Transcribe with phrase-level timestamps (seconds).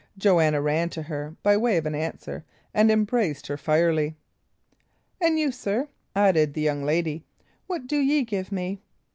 [0.17, 4.15] Joanna ran to her, by way of answer, and embraced her fierily.
[5.21, 7.23] "And you, sir," added the young lady,
[7.67, 8.81] "what do ye give me?"